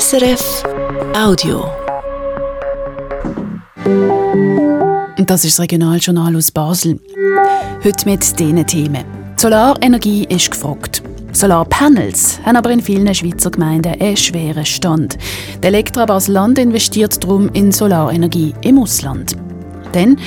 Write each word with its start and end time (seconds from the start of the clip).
SRF 0.00 0.64
Audio. 1.14 1.66
Das 5.26 5.44
ist 5.44 5.58
das 5.58 5.60
Regionaljournal 5.60 6.34
aus 6.34 6.50
Basel. 6.50 6.98
Heute 7.84 8.08
mit 8.08 8.38
diesen 8.38 8.66
Themen. 8.66 9.04
Solarenergie 9.36 10.24
ist 10.30 10.50
gefragt. 10.50 11.02
Solarpanels 11.32 12.40
haben 12.42 12.56
aber 12.56 12.70
in 12.70 12.80
vielen 12.80 13.14
Schweizer 13.14 13.50
Gemeinden 13.50 14.00
einen 14.00 14.16
schweren 14.16 14.64
Stand. 14.64 15.18
Der 15.62 15.68
Elektra 15.68 16.06
Basel-Land 16.06 16.58
investiert 16.58 17.22
darum 17.22 17.50
in 17.50 17.70
Solarenergie 17.70 18.54
im 18.62 18.78
Ausland. 18.78 19.36
Dann 19.92 20.18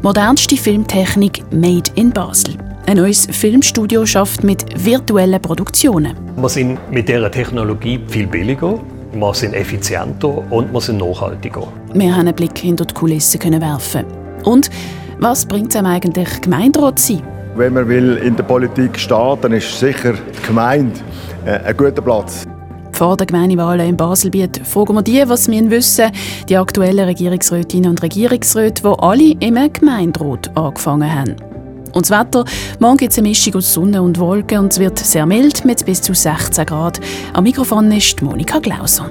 modernste 0.00 0.56
Filmtechnik 0.56 1.42
Made 1.52 1.90
in 1.94 2.10
Basel. 2.10 2.56
Ein 2.86 2.96
neues 2.96 3.26
Filmstudio 3.30 4.06
schafft 4.06 4.44
mit 4.44 4.64
virtuellen 4.82 5.42
Produktionen. 5.42 6.16
Wir 6.36 6.48
sind 6.48 6.78
mit 6.90 7.06
dieser 7.06 7.30
Technologie 7.30 8.00
viel 8.08 8.26
billiger, 8.26 8.80
wir 9.12 9.34
sind 9.34 9.54
effizienter 9.54 10.28
und 10.50 10.72
wir 10.72 10.80
sind 10.80 10.98
nachhaltiger. 10.98 11.66
Wir 11.92 12.12
haben 12.12 12.20
einen 12.20 12.34
Blick 12.34 12.58
hinter 12.58 12.84
die 12.84 12.94
Kulissen 12.94 13.40
können 13.40 13.60
werfen. 13.60 14.04
Und 14.44 14.70
was 15.18 15.44
bringt 15.44 15.70
es 15.70 15.76
einem 15.76 15.86
eigentlich, 15.86 16.40
Gemeinderat 16.40 16.98
zu 16.98 17.14
sein? 17.14 17.22
Wenn 17.56 17.74
man 17.74 17.88
will 17.88 18.16
in 18.18 18.36
der 18.36 18.44
Politik 18.44 18.98
stehen 18.98 19.36
dann 19.42 19.52
ist 19.52 19.78
sicher 19.78 20.12
die 20.12 20.46
Gemeinde 20.46 20.98
äh, 21.44 21.58
ein 21.58 21.76
guter 21.76 22.00
Platz. 22.00 22.46
Vor 22.92 23.16
der 23.16 23.26
Gemeindewahlen 23.26 23.88
in 23.88 23.96
Baselbiet 23.96 24.60
fragen 24.66 24.94
wir 24.94 25.02
die, 25.02 25.22
was 25.26 25.50
wir 25.50 25.70
wissen, 25.70 26.10
die 26.48 26.56
aktuellen 26.56 27.06
Regierungsrätinnen 27.06 27.90
und 27.90 28.02
Regierungsräte, 28.02 28.82
die 28.82 28.98
alle 28.98 29.32
im 29.40 29.72
Gemeinderat 29.72 30.56
angefangen 30.56 31.12
haben. 31.12 31.49
Und 31.92 32.08
das 32.08 32.18
Wetter, 32.18 32.44
morgen 32.78 32.96
gibt 32.98 33.12
es 33.12 33.18
eine 33.18 33.28
Mischung 33.28 33.54
aus 33.56 33.74
Sonne 33.74 34.02
und 34.02 34.18
Wolken 34.18 34.58
und 34.58 34.72
es 34.72 34.78
wird 34.78 34.98
sehr 34.98 35.26
mild 35.26 35.64
mit 35.64 35.84
bis 35.84 36.02
zu 36.02 36.14
16 36.14 36.66
Grad. 36.66 37.00
Am 37.32 37.44
Mikrofon 37.44 37.90
ist 37.92 38.22
Monika 38.22 38.58
Glauser. 38.58 39.10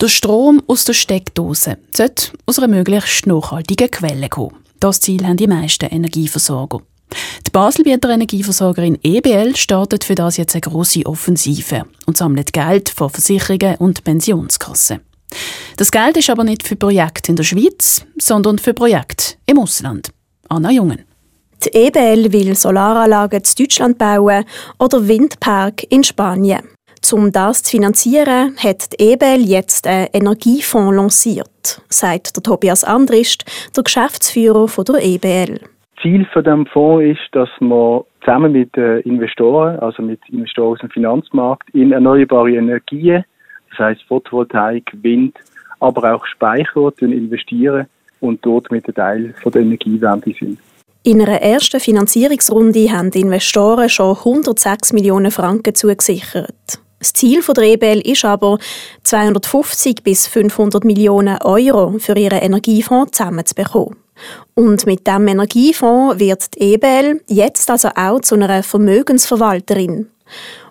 Der 0.00 0.08
Strom 0.08 0.62
aus 0.66 0.84
der 0.84 0.92
Steckdose 0.92 1.78
sollte 1.94 2.32
aus 2.46 2.58
einer 2.58 2.68
möglichst 2.68 3.26
nachhaltigen 3.26 3.90
Quelle 3.90 4.28
kommen. 4.28 4.56
Das 4.80 5.00
Ziel 5.00 5.24
haben 5.26 5.36
die 5.36 5.46
meisten 5.46 5.86
Energieversorger. 5.86 6.80
Die 7.46 7.50
Baselbieter 7.50 8.10
Energieversorgerin 8.10 8.98
EBL 9.02 9.56
startet 9.56 10.04
für 10.04 10.14
das 10.14 10.36
jetzt 10.36 10.54
eine 10.54 10.62
grosse 10.62 11.06
Offensive 11.06 11.84
und 12.06 12.16
sammelt 12.16 12.52
Geld 12.52 12.88
von 12.88 13.10
Versicherungen 13.10 13.76
und 13.76 14.02
Pensionskassen. 14.04 15.00
Das 15.76 15.90
Geld 15.90 16.16
ist 16.16 16.30
aber 16.30 16.44
nicht 16.44 16.66
für 16.66 16.76
Projekte 16.76 17.32
in 17.32 17.36
der 17.36 17.44
Schweiz, 17.44 18.06
sondern 18.16 18.58
für 18.58 18.74
Projekte 18.74 19.34
im 19.46 19.58
Ausland. 19.58 20.10
Anna 20.48 20.70
Jungen. 20.70 21.04
Die 21.64 21.74
EBL 21.74 22.32
will 22.32 22.54
Solaranlagen 22.54 23.40
in 23.40 23.64
Deutschland 23.64 23.98
bauen 23.98 24.44
oder 24.78 25.08
Windpark 25.08 25.90
in 25.90 26.04
Spanien. 26.04 26.62
Um 27.12 27.32
das 27.32 27.62
zu 27.62 27.72
finanzieren, 27.72 28.56
hat 28.56 28.92
die 28.92 29.12
EBL 29.12 29.42
jetzt 29.44 29.86
einen 29.86 30.08
Energiefonds 30.12 30.96
lanciert, 30.96 31.82
sagt 31.88 32.36
der 32.36 32.42
Tobias 32.42 32.82
Andrist, 32.82 33.44
der 33.76 33.82
Geschäftsführer 33.82 34.66
der 34.84 35.02
EBL. 35.02 35.60
Ziel 36.00 36.26
von 36.32 36.44
dem 36.44 36.66
Fonds 36.66 37.04
ist, 37.04 37.28
dass 37.32 37.48
man 37.60 38.02
zusammen 38.20 38.52
mit 38.52 38.76
Investoren, 38.76 39.78
also 39.80 40.02
mit 40.02 40.20
Investoren 40.30 40.74
aus 40.74 40.80
dem 40.80 40.90
Finanzmarkt, 40.90 41.68
in 41.74 41.92
erneuerbare 41.92 42.52
Energien 42.52 43.24
das 43.76 43.86
heißt 43.86 44.02
Photovoltaik, 44.08 44.90
Wind, 45.02 45.36
aber 45.80 46.14
auch 46.14 46.24
Speicher 46.26 46.92
investieren 47.00 47.86
und 48.20 48.44
dort 48.44 48.70
mit 48.70 48.86
einem 48.86 48.94
Teil 48.94 49.34
von 49.42 49.52
der 49.52 49.62
Energiewende 49.62 50.32
sind. 50.38 50.58
In 51.02 51.20
einer 51.20 51.42
ersten 51.42 51.80
Finanzierungsrunde 51.80 52.90
haben 52.90 53.10
die 53.10 53.20
Investoren 53.20 53.90
schon 53.90 54.16
106 54.16 54.94
Millionen 54.94 55.30
Franken 55.30 55.74
zugesichert. 55.74 56.80
Das 56.98 57.12
Ziel 57.12 57.42
der 57.42 57.64
EBL 57.64 58.00
ist 58.00 58.24
aber, 58.24 58.58
250 59.02 60.02
bis 60.02 60.26
500 60.26 60.84
Millionen 60.84 61.36
Euro 61.42 61.98
für 61.98 62.16
ihren 62.16 62.38
Energiefonds 62.38 63.12
zusammenzubekommen. 63.18 63.96
Und 64.54 64.86
mit 64.86 65.06
dem 65.06 65.28
Energiefonds 65.28 66.18
wird 66.18 66.54
die 66.54 66.74
EBL 66.74 67.20
jetzt 67.28 67.70
also 67.70 67.88
auch 67.94 68.20
zu 68.20 68.36
einer 68.36 68.62
Vermögensverwalterin. 68.62 70.08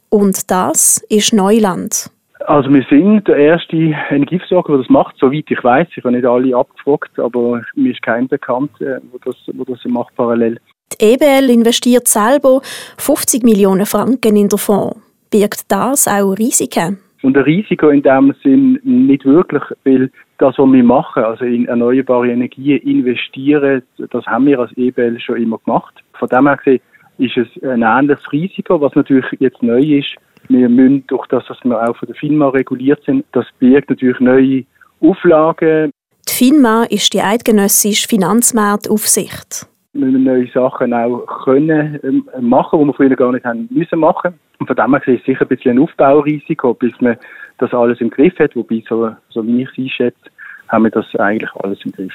Und 0.09 0.50
das 0.50 1.03
ist 1.09 1.34
Neuland. 1.34 2.09
Also 2.46 2.74
wir 2.74 2.86
sind 2.90 3.28
der 3.28 3.38
erste 3.38 3.96
Energieversorger, 4.09 4.74
der 4.74 4.80
das 4.80 4.90
macht, 4.90 5.16
soweit 5.18 5.46
ich 5.50 5.64
weiß. 5.64 5.88
Ich 5.96 6.04
habe 6.04 6.14
nicht 6.14 6.26
alle 6.26 6.56
abgefragt, 6.56 7.18
aber 7.18 7.62
mir 7.76 7.92
ist 7.92 8.02
kein 8.02 8.28
bekannt, 8.28 8.72
der 8.80 9.02
das, 9.24 9.36
wo 9.54 9.64
das 9.64 9.80
macht 9.86 10.16
parallel. 10.16 10.59
Die 11.00 11.14
EBL 11.14 11.50
investiert 11.50 12.08
selber 12.08 12.62
50 12.98 13.44
Millionen 13.44 13.86
Franken 13.86 14.36
in 14.36 14.50
den 14.50 14.59
Fonds. 14.59 15.00
Birgt 15.32 15.72
das 15.72 16.08
auch 16.08 16.34
Risiken? 16.34 17.00
Und 17.24 17.38
ein 17.38 17.44
Risiko 17.44 17.90
in 17.90 18.03
dem 18.03 18.36
Sinn 18.44 18.80
nicht 18.84 19.24
wirklich, 19.24 19.64
weil 19.86 20.12
das, 20.40 20.58
was 20.58 20.72
wir 20.72 20.84
machen, 20.84 21.24
also 21.24 21.46
in 21.46 21.68
erneuerbare 21.68 22.30
Energien 22.30 22.82
investieren, 22.82 23.82
das 24.12 24.26
haben 24.26 24.46
wir 24.46 24.59
als 24.59 24.76
EBL 24.76 25.18
schon 25.20 25.42
immer 25.42 25.58
gemacht. 25.59 25.94
Von 26.20 26.28
dem 26.28 26.48
her 26.48 26.58
gesehen 26.58 26.82
ist 27.18 27.38
es 27.38 27.64
ein 27.64 27.82
ähnliches 27.82 28.30
Risiko, 28.34 28.82
was 28.82 28.94
natürlich 28.96 29.26
jetzt 29.40 29.64
neu 29.64 29.80
ist, 29.80 30.16
wir 30.50 30.70
müssen 30.70 31.06
durch 31.08 31.28
das, 31.28 31.46
dass 31.48 31.58
wir 31.64 31.81
auch 31.81 31.96
von 31.96 32.08
der 32.08 32.16
FINMA 32.16 32.50
reguliert 32.50 33.04
sind, 33.06 33.26
das 33.31 33.46
birgt 33.59 33.90
natürlich 33.90 34.20
neue 34.20 34.66
Auflagen. 35.02 35.92
Die 36.28 36.34
FINMA 36.34 36.86
ist 36.86 37.14
die 37.14 37.22
eidgenössische 37.22 38.08
Finanzmarktaufsicht. 38.08 39.68
Wir 39.94 40.08
müssen 40.08 40.24
neue 40.24 40.48
Sachen 40.48 40.94
auch 40.94 41.26
können 41.44 42.00
ähm, 42.03 42.28
machen, 42.42 42.80
die 42.80 42.86
wir 42.86 42.94
früher 42.94 43.16
gar 43.16 43.32
nicht 43.32 43.46
haben 43.46 43.68
müssen 43.70 44.00
machen. 44.00 44.34
Und 44.59 44.68
von 44.68 44.76
dem 44.76 44.96
her 44.96 45.08
ist 45.08 45.20
es 45.20 45.26
sicher 45.26 45.42
ein 45.42 45.48
bisschen 45.48 45.78
ein 45.78 45.84
Aufbaurisiko, 45.84 46.74
bis 46.74 46.94
man 47.00 47.18
das 47.59 47.74
alles 47.74 48.02
im 48.02 48.09
Griff 48.09 48.38
hat. 48.40 48.56
Wobei, 48.56 48.84
so, 48.88 49.12
so 49.30 49.46
wie 49.46 49.62
ich 49.62 49.70
es 49.70 49.78
einschätze, 49.78 50.30
haben 50.70 50.86
wir 50.86 50.92
das 50.92 51.06
eigentlich 51.16 51.52
alles 51.58 51.80
im 51.86 51.92
Griff. 51.92 52.14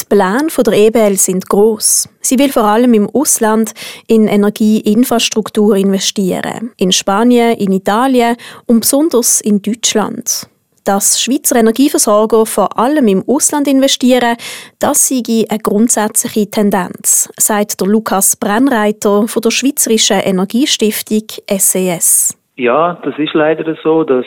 Die 0.00 0.04
Pläne 0.14 0.48
der 0.64 0.72
EBL 0.74 1.16
sind 1.16 1.48
gross. 1.48 2.08
Sie 2.20 2.38
will 2.38 2.50
vor 2.50 2.64
allem 2.64 2.94
im 2.94 3.10
Ausland 3.12 3.72
in 4.06 4.28
Energieinfrastruktur 4.28 5.76
investieren. 5.76 6.70
In 6.76 6.92
Spanien, 6.92 7.56
in 7.56 7.72
Italien 7.72 8.36
und 8.66 8.80
besonders 8.80 9.40
in 9.40 9.60
Deutschland. 9.60 10.48
Dass 10.84 11.20
Schweizer 11.20 11.56
Energieversorger 11.56 12.46
vor 12.46 12.78
allem 12.78 13.08
im 13.08 13.24
Ausland 13.26 13.66
investieren, 13.66 14.36
das 14.78 15.08
sei 15.08 15.44
eine 15.48 15.58
grundsätzliche 15.58 16.48
Tendenz, 16.48 17.28
sagt 17.36 17.80
der 17.80 17.88
Lukas 17.88 18.36
Brennreiter 18.36 19.26
von 19.26 19.42
der 19.42 19.50
Schweizerischen 19.50 20.20
Energiestiftung 20.20 21.26
SES. 21.50 22.38
E 22.56 22.62
ja, 22.64 22.98
das 23.04 23.18
ist 23.18 23.34
leider 23.34 23.76
so, 23.82 24.04
dass 24.04 24.26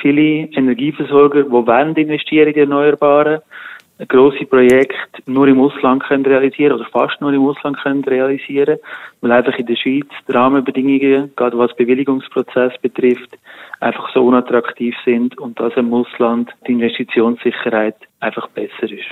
viele 0.00 0.48
Energieversorger, 0.56 1.44
die 1.44 2.00
investieren 2.00 2.48
in 2.48 2.54
die 2.54 2.60
Erneuerbaren, 2.60 3.40
grosse 4.06 4.44
Projekte 4.46 5.22
nur 5.26 5.48
im 5.48 5.60
Ausland 5.60 6.02
können 6.04 6.24
realisieren 6.24 6.72
oder 6.72 6.86
fast 6.86 7.20
nur 7.20 7.32
im 7.32 7.46
Ausland 7.46 7.78
können 7.82 8.04
realisieren, 8.04 8.78
weil 9.20 9.32
einfach 9.32 9.58
in 9.58 9.66
der 9.66 9.76
Schweiz 9.76 10.06
die 10.26 10.32
Rahmenbedingungen, 10.32 11.32
gerade 11.36 11.58
was 11.58 11.74
Bewilligungsprozess 11.76 12.72
betrifft, 12.80 13.36
einfach 13.80 14.12
so 14.12 14.26
unattraktiv 14.26 14.94
sind 15.04 15.38
und 15.38 15.58
dass 15.58 15.72
im 15.76 15.92
Ausland 15.92 16.50
die 16.66 16.72
Investitionssicherheit 16.72 17.96
einfach 18.20 18.48
besser 18.48 18.84
ist. 18.84 19.08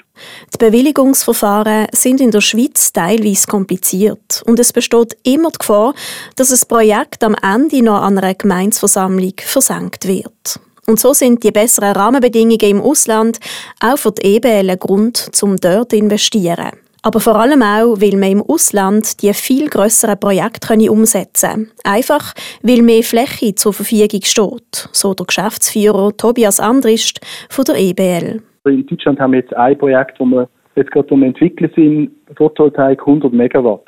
Die 0.55 0.59
Bewilligungsverfahren 0.59 1.87
sind 1.93 2.21
in 2.21 2.31
der 2.31 2.43
Schweiz 2.43 2.93
teilweise 2.93 3.47
kompliziert 3.47 4.43
und 4.47 4.59
es 4.59 4.73
besteht 4.73 5.17
immer 5.25 5.51
die 5.51 5.59
Gefahr, 5.59 5.95
dass 6.37 6.51
das 6.51 6.67
Projekt 6.67 7.25
am 7.25 7.35
Ende 7.43 7.83
noch 7.83 8.03
an 8.03 8.19
einer 8.19 8.35
Gemeinsversammlung 8.35 9.35
versenkt 9.39 10.07
wird. 10.07 10.61
Und 10.89 10.99
so 10.99 11.13
sind 11.13 11.45
die 11.45 11.51
besseren 11.51 11.93
Rahmenbedingungen 11.93 12.59
im 12.63 12.81
Ausland 12.81 13.41
auch 13.85 13.99
für 13.99 14.11
die 14.11 14.37
EBL 14.37 14.71
ein 14.71 14.79
Grund, 14.79 15.31
um 15.43 15.57
dort 15.57 15.91
zu 15.91 15.99
investieren. 15.99 16.71
Aber 17.03 17.21
vor 17.21 17.37
allem 17.37 17.61
auch, 17.61 18.01
weil 18.01 18.19
man 18.19 18.33
im 18.33 18.43
Ausland 18.43 19.23
die 19.23 19.35
viel 19.35 19.69
grösseren 19.69 20.19
Projekte 20.19 20.91
umsetzen 20.91 21.51
können. 21.51 21.71
Einfach, 21.85 22.33
weil 22.63 22.81
mehr 22.81 23.03
Fläche 23.03 23.55
zur 23.55 23.75
Verfügung 23.75 24.23
steht, 24.25 24.89
so 24.93 25.13
der 25.13 25.27
Geschäftsführer 25.27 26.17
Tobias 26.17 26.59
Andrist 26.59 27.21
von 27.51 27.67
der 27.67 27.77
EBL. 27.77 28.41
In 28.65 28.87
Deutschland 28.87 29.21
haben 29.21 29.33
wir 29.33 29.41
jetzt 29.41 29.55
ein 29.55 29.77
Projekt, 29.77 30.19
wo 30.19 30.25
wir 30.25 30.49
jetzt 30.75 30.91
gerade 30.91 31.13
um 31.13 31.23
entwickeln 31.23 31.71
sind, 31.77 32.11
Photovoltaik 32.35 33.01
100 33.01 33.31
Megawatt. 33.33 33.85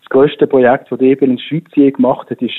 Das 0.00 0.08
grösste 0.08 0.46
Projekt, 0.46 0.90
das 0.90 0.98
die 0.98 1.10
EBL 1.10 1.24
in 1.24 1.36
der 1.36 1.42
Schweiz 1.42 1.66
je 1.74 1.90
gemacht 1.90 2.30
hat, 2.30 2.40
ist 2.40 2.54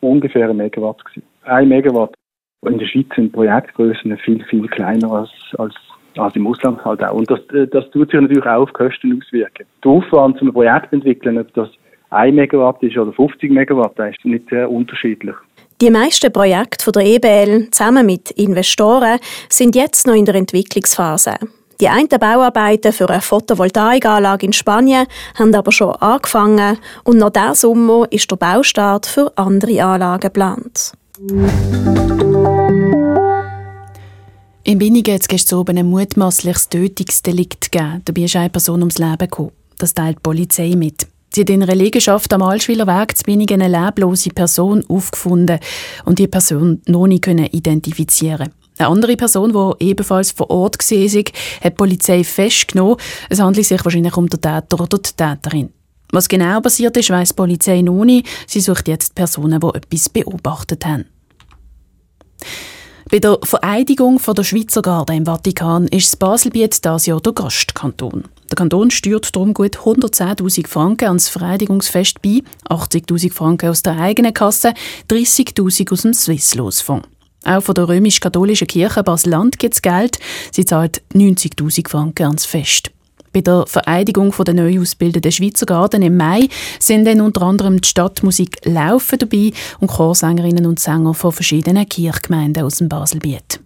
ungefähr 0.00 0.50
ein 0.50 0.58
Megawatt. 0.58 1.02
Ein 1.44 1.68
Megawatt. 1.68 2.17
In 2.66 2.78
der 2.78 2.86
Schweiz 2.86 3.06
sind 3.14 3.32
Projektgrößen 3.32 4.16
viel, 4.18 4.44
viel 4.44 4.66
kleiner 4.66 5.10
als, 5.12 5.30
als, 5.58 5.74
als 6.16 6.34
im 6.34 6.46
Ausland 6.46 6.84
halt 6.84 7.02
auch. 7.04 7.14
Und 7.14 7.30
das, 7.30 7.40
äh, 7.54 7.68
das 7.68 7.88
tut 7.90 8.10
sich 8.10 8.20
natürlich 8.20 8.44
auch 8.44 8.62
auf 8.62 8.72
Kosten 8.72 9.20
auswirken. 9.22 9.64
Der 9.84 9.90
Aufwand 9.90 10.38
zum 10.38 10.52
Projekt 10.52 10.92
entwickeln, 10.92 11.38
ob 11.38 11.52
das 11.54 11.68
1 12.10 12.34
Megawatt 12.34 12.82
ist 12.82 12.96
oder 12.96 13.12
50 13.12 13.52
Megawatt, 13.52 13.96
ist 13.98 14.24
nicht 14.24 14.48
sehr 14.50 14.68
unterschiedlich. 14.68 15.36
Die 15.80 15.90
meisten 15.90 16.32
Projekte 16.32 16.90
der 16.90 17.02
EBL 17.02 17.70
zusammen 17.70 18.04
mit 18.04 18.32
Investoren 18.32 19.20
sind 19.48 19.76
jetzt 19.76 20.08
noch 20.08 20.14
in 20.14 20.24
der 20.24 20.34
Entwicklungsphase. 20.34 21.36
Die 21.80 21.88
einen 21.88 22.08
Bauarbeiten 22.08 22.92
für 22.92 23.08
eine 23.08 23.20
Photovoltaikanlage 23.20 24.46
in 24.46 24.52
Spanien 24.52 25.06
haben 25.38 25.54
aber 25.54 25.70
schon 25.70 25.94
angefangen 25.94 26.78
und 27.04 27.18
noch 27.18 27.30
diesen 27.30 27.54
Sommer 27.54 28.06
ist 28.10 28.28
der 28.28 28.36
Baustart 28.36 29.06
für 29.06 29.30
andere 29.36 29.84
Anlagen 29.84 30.18
geplant. 30.18 30.94
In 34.62 34.78
Binnigen 34.78 35.14
hat 35.14 35.22
es 35.22 35.28
gestern 35.28 35.58
oben 35.58 35.76
ein 35.76 35.86
mutmaßliches 35.90 36.68
Tötungsdelikt 36.68 37.72
gegeben. 37.72 38.02
Dabei 38.04 38.22
ist 38.22 38.36
eine 38.36 38.50
Person 38.50 38.80
ums 38.80 38.98
Leben 38.98 39.18
gekommen. 39.18 39.50
Das 39.78 39.94
teilt 39.94 40.18
die 40.18 40.22
Polizei 40.22 40.76
mit. 40.76 41.08
Sie 41.34 41.40
hat 41.40 41.50
in 41.50 41.64
einer 41.64 41.74
Liegenschaft 41.74 42.32
am 42.32 42.42
Altschwiler 42.42 42.86
Weg 42.86 43.16
zu 43.16 43.24
Binnigen 43.24 43.60
eine 43.60 43.86
leblose 43.86 44.30
Person 44.30 44.84
aufgefunden 44.88 45.58
und 46.04 46.20
die 46.20 46.28
Person 46.28 46.82
noch 46.86 47.08
nicht 47.08 47.26
identifizieren 47.26 48.52
eine 48.78 48.88
andere 48.88 49.16
Person, 49.16 49.52
die 49.52 49.86
ebenfalls 49.86 50.30
vor 50.30 50.50
Ort 50.50 50.78
war, 50.78 51.08
hat 51.08 51.32
die 51.64 51.70
Polizei 51.70 52.24
festgenommen. 52.24 52.96
Es 53.28 53.40
handelt 53.40 53.66
sich 53.66 53.84
wahrscheinlich 53.84 54.16
um 54.16 54.28
den 54.28 54.40
Täter 54.40 54.80
oder 54.80 54.98
die 54.98 55.10
Täterin. 55.16 55.70
Was 56.12 56.28
genau 56.28 56.60
passiert 56.60 56.96
ist, 56.96 57.10
weiss 57.10 57.30
die 57.30 57.34
Polizei 57.34 57.82
noch 57.82 58.04
nicht. 58.04 58.26
Sie 58.46 58.60
sucht 58.60 58.88
jetzt 58.88 59.14
Personen, 59.14 59.60
die 59.60 59.74
etwas 59.74 60.08
beobachtet 60.08 60.86
haben. 60.86 61.04
Bei 63.10 63.20
der 63.20 63.38
Vereidigung 63.42 64.20
der 64.36 64.44
Schweizer 64.44 64.82
Garde 64.82 65.14
im 65.14 65.24
Vatikan 65.24 65.88
ist 65.88 66.08
das 66.08 66.16
Baselbiet 66.16 66.84
dieses 66.84 67.06
Jahr 67.06 67.20
der 67.20 67.32
Gastkanton. 67.32 68.24
Der 68.50 68.56
Kanton 68.56 68.90
steuert 68.90 69.34
darum 69.34 69.54
gut 69.54 69.78
110.000 69.78 70.66
Franken 70.66 71.06
ans 71.08 71.30
Vereidigungsfest 71.30 72.20
bei, 72.20 72.42
80.000 72.68 73.32
Franken 73.32 73.70
aus 73.70 73.82
der 73.82 73.98
eigenen 73.98 74.34
Kasse, 74.34 74.74
30.000 75.10 75.90
aus 75.90 76.02
dem 76.02 76.12
Swisslos-Fonds. 76.12 77.08
Auch 77.44 77.62
von 77.62 77.74
der 77.74 77.88
römisch-katholischen 77.88 78.66
Kirche 78.66 79.02
Basel-Land 79.02 79.58
gibt 79.58 79.74
es 79.74 79.82
Geld. 79.82 80.18
Sie 80.52 80.66
zahlt 80.66 81.02
90.000 81.14 81.88
Franken 81.88 82.26
ans 82.26 82.44
Fest. 82.44 82.90
Bei 83.32 83.40
der 83.40 83.66
Vereidigung 83.66 84.34
der 84.46 84.54
neu 84.54 84.80
ausgebildeten 84.80 85.32
Schweizer 85.32 85.66
Garden 85.66 86.02
im 86.02 86.16
Mai 86.16 86.48
sind 86.78 87.04
dann 87.04 87.20
unter 87.20 87.42
anderem 87.42 87.80
die 87.80 87.88
Stadtmusik 87.88 88.58
Laufen 88.64 89.18
dabei 89.18 89.52
und 89.80 89.88
Chorsängerinnen 89.88 90.66
und 90.66 90.80
Sänger 90.80 91.14
von 91.14 91.32
verschiedenen 91.32 91.88
Kirchgemeinden 91.88 92.64
aus 92.64 92.76
dem 92.76 92.88
Baselbiet. 92.88 93.60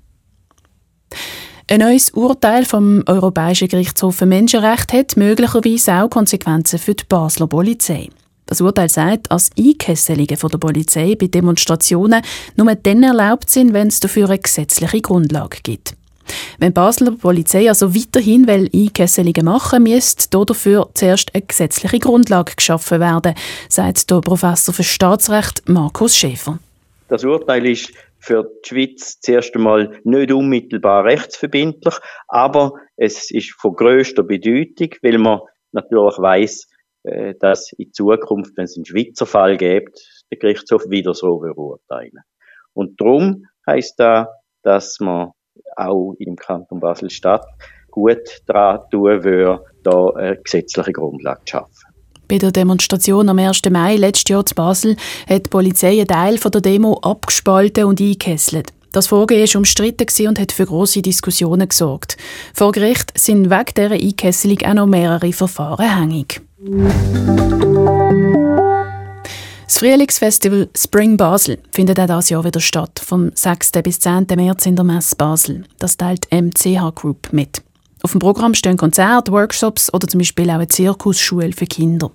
Ein 1.68 1.80
neues 1.80 2.10
Urteil 2.10 2.64
vom 2.64 3.02
Europäischen 3.06 3.68
Gerichtshof 3.68 4.16
für 4.16 4.26
Menschenrechte 4.26 4.98
hat 4.98 5.16
möglicherweise 5.16 5.94
auch 5.94 6.10
Konsequenzen 6.10 6.78
für 6.78 6.94
die 6.94 7.04
Basler 7.08 7.46
Polizei. 7.46 8.08
Das 8.46 8.60
Urteil 8.60 8.90
sagt, 8.90 9.30
dass 9.30 9.50
Einkesselungen 9.58 10.36
von 10.36 10.50
der 10.50 10.58
Polizei 10.58 11.14
bei 11.14 11.28
Demonstrationen 11.28 12.22
nur 12.56 12.74
dann 12.74 13.02
erlaubt 13.02 13.48
sind, 13.48 13.72
wenn 13.72 13.88
es 13.88 14.00
dafür 14.00 14.28
eine 14.28 14.38
gesetzliche 14.38 15.00
Grundlage 15.00 15.58
gibt. 15.62 15.94
Wenn 16.58 16.68
die 16.68 16.74
Basler 16.74 17.12
Polizei 17.12 17.68
also 17.68 17.94
weiterhin 17.94 18.48
Einkesselungen 18.48 19.44
machen 19.44 19.82
müsste 19.82 20.44
dafür 20.44 20.88
zuerst 20.94 21.34
eine 21.34 21.42
gesetzliche 21.42 21.98
Grundlage 21.98 22.54
geschaffen 22.56 23.00
werden, 23.00 23.34
sagt 23.68 24.10
der 24.10 24.20
Professor 24.20 24.74
für 24.74 24.84
Staatsrecht 24.84 25.68
Markus 25.68 26.16
Schäfer. 26.16 26.58
Das 27.08 27.24
Urteil 27.24 27.66
ist 27.66 27.92
für 28.18 28.44
die 28.44 28.68
Schweiz 28.68 29.20
zuerst 29.20 29.54
einmal 29.54 30.00
nicht 30.04 30.32
unmittelbar 30.32 31.04
rechtsverbindlich, 31.04 31.94
aber 32.28 32.74
es 32.96 33.30
ist 33.30 33.52
von 33.60 33.74
größter 33.74 34.22
Bedeutung, 34.22 34.90
weil 35.02 35.18
man 35.18 35.40
natürlich 35.72 36.18
weiß, 36.18 36.68
äh, 37.02 37.34
dass 37.40 37.72
in 37.72 37.92
Zukunft, 37.92 38.56
wenn 38.56 38.64
es 38.64 38.76
einen 38.76 38.86
Schweizer 38.86 39.26
Fall 39.26 39.56
gibt, 39.56 40.00
der 40.30 40.38
Gerichtshof 40.38 40.88
wieder 40.88 41.14
so 41.14 41.38
beurteilen. 41.38 42.20
Und 42.74 43.00
darum 43.00 43.46
heißt 43.66 43.98
da, 43.98 44.28
dass 44.62 45.00
man 45.00 45.32
auch 45.76 46.14
im 46.18 46.36
Kanton 46.36 46.80
Basel-Stadt 46.80 47.46
gut 47.90 48.42
daran 48.46 48.80
tun 48.90 49.22
würde, 49.22 49.64
da 49.82 50.08
eine 50.10 50.36
gesetzliche 50.38 50.92
Grundlage 50.92 51.40
zu 51.44 51.52
schaffen. 51.52 51.92
Bei 52.28 52.38
der 52.38 52.50
Demonstration 52.50 53.28
am 53.28 53.38
1. 53.38 53.60
Mai 53.70 53.96
letztes 53.96 54.30
Jahr 54.30 54.46
zu 54.46 54.54
Basel 54.54 54.96
hat 55.28 55.46
die 55.46 55.50
Polizei 55.50 56.00
einen 56.00 56.06
Teil 56.06 56.38
der 56.38 56.60
Demo 56.60 56.98
abgespalten 57.02 57.84
und 57.84 58.00
eingekesselt. 58.00 58.72
Das 58.92 59.06
Vorgehen 59.06 59.46
war 59.48 59.58
umstritten 59.58 60.28
und 60.28 60.38
hat 60.38 60.52
für 60.52 60.66
grosse 60.66 61.02
Diskussionen 61.02 61.68
gesorgt. 61.68 62.16
Vor 62.54 62.72
Gericht 62.72 63.18
sind 63.18 63.50
wegen 63.50 63.74
dieser 63.76 63.92
Einkesselung 63.92 64.58
auch 64.66 64.74
noch 64.74 64.86
mehrere 64.86 65.32
Verfahren 65.32 65.98
hängig. 65.98 66.40
Das 69.72 69.78
Frühlingsfestival 69.78 70.68
Spring 70.76 71.16
Basel 71.16 71.58
findet 71.70 71.98
auch 71.98 72.04
dieses 72.04 72.28
Jahr 72.28 72.44
wieder 72.44 72.60
statt, 72.60 73.00
vom 73.02 73.30
6. 73.34 73.72
bis 73.82 74.00
10. 74.00 74.26
März 74.36 74.66
in 74.66 74.76
der 74.76 74.84
Messe 74.84 75.16
Basel. 75.16 75.64
Das 75.78 75.96
teilt 75.96 76.30
MCH 76.30 76.94
Group 76.94 77.32
mit. 77.32 77.62
Auf 78.02 78.10
dem 78.10 78.18
Programm 78.18 78.52
stehen 78.52 78.76
Konzerte, 78.76 79.32
Workshops 79.32 79.90
oder 79.94 80.06
zum 80.06 80.18
Beispiel 80.18 80.50
auch 80.50 80.56
eine 80.56 80.68
Zirkusschule 80.68 81.54
für 81.54 81.64
Kinder. 81.64 82.10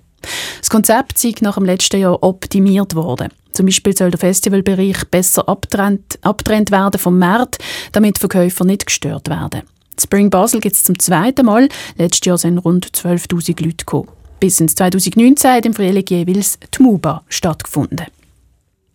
Das 0.60 0.70
Konzept 0.70 1.24
ist 1.24 1.42
nach 1.42 1.56
dem 1.56 1.64
letzten 1.64 2.00
Jahr 2.00 2.22
optimiert 2.22 2.94
worden. 2.94 3.32
Zum 3.50 3.66
Beispiel 3.66 3.96
soll 3.96 4.12
der 4.12 4.20
Festivalbereich 4.20 5.10
besser 5.10 5.48
abtrennt, 5.48 6.16
abtrennt 6.22 6.70
werden 6.70 7.00
vom 7.00 7.18
Markt, 7.18 7.58
damit 7.90 8.18
Verkäufer 8.18 8.66
nicht 8.66 8.86
gestört 8.86 9.28
werden. 9.28 9.62
Spring 10.00 10.30
Basel 10.30 10.60
gibt 10.60 10.76
es 10.76 10.84
zum 10.84 10.96
zweiten 10.96 11.46
Mal. 11.46 11.68
Letztes 11.96 12.24
Jahr 12.24 12.38
sind 12.38 12.58
rund 12.58 12.86
12.000 12.86 13.64
Leute 13.64 13.78
gekommen. 13.78 14.10
Bis 14.40 14.60
ins 14.60 14.74
2019 14.76 15.50
hat 15.50 15.66
im 15.66 15.74
Frühling 15.74 16.04
jeweils 16.08 16.58
die 16.74 16.82
MUBA 16.82 17.22
stattgefunden. 17.28 18.06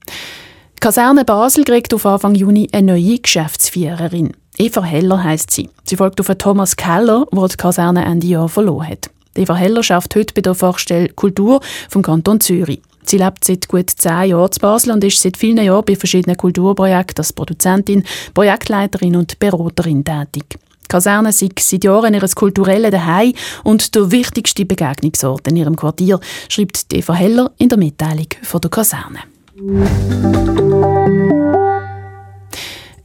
Die 0.08 0.80
Kaserne 0.80 1.26
Basel 1.26 1.64
kriegt 1.64 1.94
auf 1.94 2.06
Anfang 2.06 2.36
Juni 2.36 2.70
eine 2.72 2.94
neue 2.94 3.20
Geschäftsführerin. 3.20 4.34
Eva 4.58 4.84
Heller 4.84 5.24
heißt 5.24 5.52
sie. 5.52 5.70
Sie 5.86 5.96
folgt 5.96 6.20
auf 6.20 6.28
Thomas 6.38 6.76
Keller, 6.76 7.26
der 7.32 7.48
die 7.48 7.58
Kaserne 7.58 8.06
Ende 8.06 8.28
Jahr 8.28 8.50
verloren 8.50 8.88
hat. 8.88 9.10
Eva 9.36 9.56
Heller 9.56 9.84
schafft 9.84 10.16
heute 10.16 10.34
bei 10.34 10.42
der 10.42 10.56
Fachstelle 10.56 11.10
Kultur 11.10 11.62
vom 11.90 12.02
Kanton 12.04 12.40
Zürich. 12.40 12.82
Sie 13.04 13.18
lebt 13.18 13.44
seit 13.44 13.68
gut 13.68 13.90
zehn 13.90 14.30
Jahren 14.30 14.50
in 14.54 14.62
Basel 14.62 14.92
und 14.92 15.04
ist 15.04 15.22
seit 15.22 15.38
vielen 15.38 15.64
Jahren 15.64 15.84
bei 15.86 15.96
verschiedenen 15.96 16.38
Kulturprojekten 16.38 17.22
als 17.22 17.34
Produzentin, 17.34 18.04
Projektleiterin 18.34 19.16
und 19.16 19.40
Beraterin 19.40 20.06
tätig. 20.06 20.58
Die 20.84 20.88
Kaserne 20.90 21.32
sei 21.32 21.50
seit 21.60 21.84
Jahren 21.84 22.14
ihres 22.14 22.36
kulturellen 22.36 22.92
Daheim 22.92 23.34
und 23.64 23.96
der 23.96 24.12
wichtigste 24.12 24.66
Begegnungsort 24.66 25.48
in 25.48 25.56
ihrem 25.56 25.76
Quartier, 25.76 26.20
schreibt 26.50 26.94
Eva 26.94 27.14
Heller 27.14 27.52
in 27.58 27.70
der 27.70 27.78
Mitteilung 27.78 28.28
von 28.42 28.62
der 28.62 28.70
Kaserne. 28.70 29.20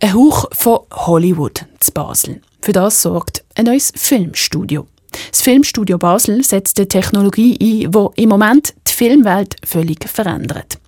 Ein 0.01 0.15
Hauch 0.15 0.47
von 0.53 0.81
Hollywood 0.93 1.65
zu 1.81 1.93
Basel. 1.93 2.41
Für 2.63 2.73
das 2.73 3.03
sorgt 3.03 3.45
ein 3.55 3.65
neues 3.65 3.93
Filmstudio. 3.97 4.87
Das 5.31 5.43
Filmstudio 5.43 5.99
Basel 5.99 6.45
setzt 6.45 6.79
eine 6.79 6.89
Technologie 6.89 7.53
ein, 7.53 7.91
die 7.91 8.23
im 8.23 8.29
Moment 8.29 8.75
die 8.87 8.93
Filmwelt 8.93 9.57
völlig 9.65 10.09
verändert. 10.09 10.79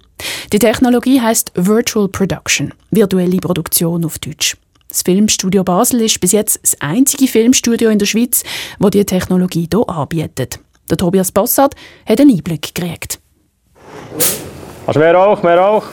Die 0.52 0.58
Technologie 0.58 1.20
heißt 1.20 1.52
Virtual 1.54 2.08
Production, 2.08 2.74
virtuelle 2.90 3.38
Produktion 3.38 4.04
auf 4.04 4.18
Deutsch. 4.18 4.56
Das 4.90 5.02
Filmstudio 5.02 5.62
Basel 5.62 6.00
ist 6.00 6.20
bis 6.20 6.32
jetzt 6.32 6.58
das 6.62 6.76
einzige 6.80 7.28
Filmstudio 7.28 7.90
in 7.90 8.00
der 8.00 8.06
Schweiz, 8.06 8.42
das 8.80 8.90
diese 8.90 9.06
Technologie 9.06 9.68
hier 9.72 9.88
anbietet. 9.88 10.58
Der 10.90 10.96
Tobias 10.96 11.30
Bossard 11.30 11.76
hat 12.04 12.20
einen 12.20 12.30
Einblick 12.30 12.74
gekriegt. 12.74 13.20
Also 14.88 14.98
mehr 14.98 15.14
Rauch, 15.14 15.40
mehr 15.44 15.58
Rauch. 15.58 15.84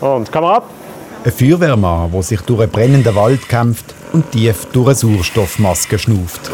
Und 0.00 0.30
Kamera 0.30 0.58
ab. 0.58 0.70
Ein 1.24 1.32
Feuerwehrmann, 1.32 2.12
der 2.12 2.22
sich 2.22 2.40
durch 2.42 2.60
einen 2.60 2.70
brennenden 2.70 3.16
Wald 3.16 3.48
kämpft 3.48 3.92
und 4.12 4.30
tief 4.30 4.68
durch 4.72 4.86
eine 4.86 4.94
Sauerstoffmaske 4.94 5.98
schnauft. 5.98 6.48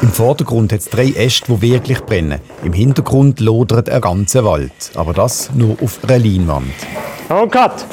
Im 0.00 0.10
Vordergrund 0.10 0.72
hat 0.72 0.80
es 0.80 0.88
drei 0.88 1.10
Äste, 1.10 1.52
die 1.52 1.60
wirklich 1.60 2.00
brennen. 2.00 2.40
Im 2.64 2.72
Hintergrund 2.72 3.40
lodert 3.40 3.90
ein 3.90 4.00
ganzer 4.00 4.46
Wald. 4.46 4.72
Aber 4.94 5.12
das 5.12 5.50
nur 5.52 5.76
auf 5.82 6.02
einer 6.02 6.18
Leinwand. 6.18 6.72
Und 7.28 7.52
Cut! 7.52 7.84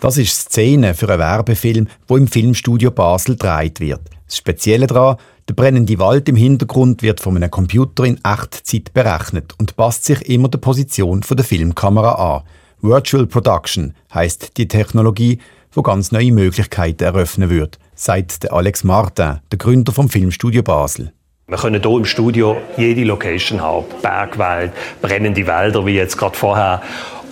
Das 0.00 0.16
ist 0.16 0.34
Szene 0.34 0.94
für 0.94 1.10
einen 1.10 1.18
Werbefilm, 1.18 1.86
wo 2.08 2.16
im 2.16 2.26
Filmstudio 2.26 2.90
Basel 2.90 3.36
gedreht 3.36 3.80
wird. 3.80 4.00
Das 4.26 4.38
Spezielle 4.38 4.86
daran, 4.86 5.16
der 5.46 5.52
brennende 5.52 5.98
Wald 5.98 6.26
im 6.30 6.36
Hintergrund 6.36 7.02
wird 7.02 7.20
von 7.20 7.36
einem 7.36 7.50
Computer 7.50 8.04
in 8.04 8.18
Echtzeit 8.24 8.94
berechnet 8.94 9.52
und 9.58 9.76
passt 9.76 10.06
sich 10.06 10.26
immer 10.26 10.48
der 10.48 10.56
Position 10.56 11.20
der 11.20 11.44
Filmkamera 11.44 12.36
an. 12.36 12.42
Virtual 12.80 13.26
Production 13.26 13.94
heißt 14.14 14.56
die 14.56 14.68
Technologie, 14.68 15.38
wo 15.72 15.82
ganz 15.82 16.12
neue 16.12 16.32
Möglichkeiten 16.32 17.04
eröffnen 17.04 17.50
wird, 17.50 17.78
sagt 17.94 18.50
Alex 18.50 18.84
Martin, 18.84 19.40
der 19.52 19.58
Gründer 19.58 19.92
vom 19.92 20.08
Filmstudio 20.08 20.62
Basel. 20.62 21.12
Wir 21.46 21.58
können 21.58 21.82
hier 21.82 21.96
im 21.96 22.06
Studio 22.06 22.56
jede 22.78 23.04
Location 23.04 23.60
haben. 23.60 23.84
Bergwald, 24.00 24.72
brennende 25.02 25.46
Wälder, 25.46 25.84
wie 25.84 25.92
jetzt 25.94 26.16
gerade 26.16 26.36
vorher. 26.36 26.80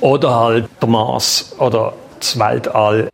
Oder 0.00 0.34
halt 0.34 0.68
der 0.82 0.88
Mars 0.88 1.54
oder 1.58 1.94
das 2.20 2.38
Weltall. 2.38 3.08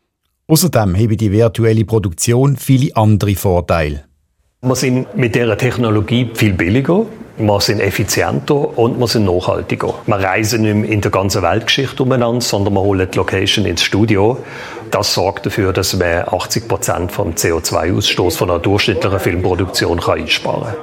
Außerdem 0.47 0.95
habe 0.95 1.17
die 1.17 1.33
virtuelle 1.33 1.85
Produktion 1.85 2.57
viele 2.57 2.95
andere 2.97 3.35
Vorteile. 3.35 4.05
Wir 4.63 4.77
sind 4.77 5.15
mit 5.17 5.35
dieser 5.35 5.59
Technologie 5.59 6.31
viel 6.35 6.55
billiger, 6.55 7.07
wir 7.37 7.61
sind 7.61 7.81
effizienter 7.81 8.79
und 8.79 8.99
wir 8.99 9.09
sind 9.09 9.25
nachhaltiger. 9.25 9.95
Wir 10.07 10.17
reisen 10.17 10.63
nicht 10.63 10.75
mehr 10.75 10.91
in 10.91 11.01
der 11.01 11.11
ganzen 11.11 11.43
Weltgeschichte 11.43 12.03
umeinander, 12.03 12.41
sondern 12.41 12.75
wir 12.75 12.81
holen 12.81 13.09
die 13.13 13.17
Location 13.19 13.67
ins 13.67 13.83
Studio. 13.83 14.39
Das 14.91 15.15
sorgt 15.15 15.45
dafür, 15.47 15.73
dass 15.73 15.95
man 15.97 16.29
80 16.29 16.69
Prozent 16.69 17.13
vom 17.13 17.33
CO2-Ausstoß 17.33 18.37
von 18.37 18.51
einer 18.51 18.61
durchschnittlichen 18.61 19.19
Filmproduktion 19.19 19.99
einsparen 19.99 20.63
kann. 20.63 20.75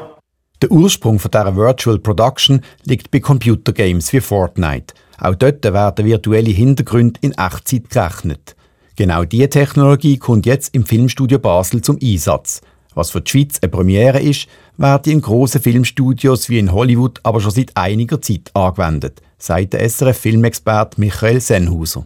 Der 0.62 0.72
Ursprung 0.72 1.18
von 1.18 1.32
dieser 1.32 1.56
Virtual 1.56 1.98
Production 1.98 2.62
liegt 2.86 3.10
bei 3.10 3.20
Computergames 3.20 4.12
wie 4.14 4.20
Fortnite. 4.20 4.94
Auch 5.22 5.36
dort 5.36 5.64
werden 5.64 6.06
virtuelle 6.06 6.50
Hintergründe 6.50 7.20
in 7.22 7.34
Echtzeit 7.34 7.92
gerechnet. 7.92 8.56
Genau 8.96 9.24
diese 9.24 9.50
Technologie 9.50 10.18
kommt 10.18 10.48
jetzt 10.48 10.74
im 10.74 10.84
Filmstudio 10.84 11.38
Basel 11.38 11.82
zum 11.82 12.00
Einsatz. 12.02 12.62
Was 12.96 13.12
für 13.12 13.22
die 13.22 13.30
Schweiz 13.30 13.60
eine 13.62 13.70
Premiere 13.70 14.20
ist, 14.20 14.48
wird 14.78 15.06
in 15.06 15.22
grossen 15.22 15.62
Filmstudios 15.62 16.50
wie 16.50 16.58
in 16.58 16.74
Hollywood 16.74 17.20
aber 17.22 17.40
schon 17.40 17.52
seit 17.52 17.78
einiger 17.78 18.20
Zeit 18.20 18.50
angewendet, 18.54 19.22
sagt 19.38 19.74
der 19.74 19.88
SRF-Filmexperte 19.88 21.00
Michael 21.00 21.40
Senhauser. 21.40 22.06